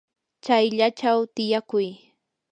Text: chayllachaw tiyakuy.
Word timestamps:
chayllachaw 0.43 1.19
tiyakuy. 1.35 1.89